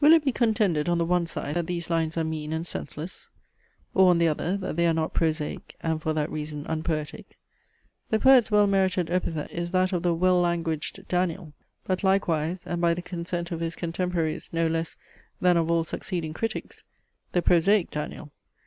Will 0.00 0.12
it 0.12 0.22
be 0.22 0.32
contended 0.32 0.86
on 0.86 0.98
the 0.98 1.04
one 1.06 1.24
side, 1.24 1.54
that 1.54 1.66
these 1.66 1.88
lines 1.88 2.18
are 2.18 2.24
mean 2.24 2.52
and 2.52 2.66
senseless? 2.66 3.30
Or 3.94 4.10
on 4.10 4.18
the 4.18 4.28
other, 4.28 4.54
that 4.58 4.76
they 4.76 4.86
are 4.86 4.92
not 4.92 5.14
prosaic, 5.14 5.76
and 5.80 5.98
for 6.02 6.12
that 6.12 6.30
reason 6.30 6.66
unpoetic? 6.66 7.38
This 8.10 8.20
poet's 8.22 8.50
well 8.50 8.66
merited 8.66 9.08
epithet 9.10 9.50
is 9.50 9.70
that 9.70 9.94
of 9.94 10.02
the 10.02 10.12
"well 10.12 10.38
languaged 10.38 11.08
Daniel;" 11.08 11.54
but 11.84 12.04
likewise, 12.04 12.66
and 12.66 12.82
by 12.82 12.92
the 12.92 13.00
consent 13.00 13.50
of 13.50 13.60
his 13.60 13.74
contemporaries 13.74 14.50
no 14.52 14.66
less 14.66 14.94
than 15.40 15.56
of 15.56 15.70
all 15.70 15.84
succeeding 15.84 16.34
critics, 16.34 16.84
"the 17.32 17.40
prosaic 17.40 17.90
Daniel." 17.90 18.30